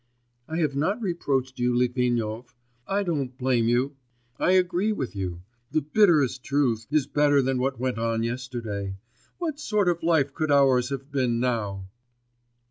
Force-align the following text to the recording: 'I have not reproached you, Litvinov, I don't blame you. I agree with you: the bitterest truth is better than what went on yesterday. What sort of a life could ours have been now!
'I 0.47 0.57
have 0.57 0.75
not 0.75 0.99
reproached 0.99 1.59
you, 1.59 1.75
Litvinov, 1.75 2.55
I 2.87 3.03
don't 3.03 3.37
blame 3.37 3.67
you. 3.67 3.97
I 4.39 4.53
agree 4.53 4.91
with 4.91 5.15
you: 5.15 5.43
the 5.69 5.83
bitterest 5.83 6.43
truth 6.43 6.87
is 6.89 7.05
better 7.05 7.39
than 7.39 7.59
what 7.59 7.79
went 7.79 7.99
on 7.99 8.23
yesterday. 8.23 8.97
What 9.37 9.59
sort 9.59 9.87
of 9.87 10.01
a 10.01 10.05
life 10.07 10.33
could 10.33 10.49
ours 10.49 10.89
have 10.89 11.11
been 11.11 11.39
now! 11.39 11.87